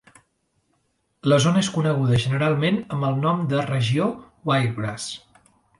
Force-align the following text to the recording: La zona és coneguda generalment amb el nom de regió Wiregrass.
La 1.33 1.37
zona 1.45 1.61
és 1.65 1.69
coneguda 1.75 2.21
generalment 2.25 2.81
amb 2.97 3.09
el 3.11 3.23
nom 3.27 3.47
de 3.53 3.65
regió 3.71 4.13
Wiregrass. 4.53 5.11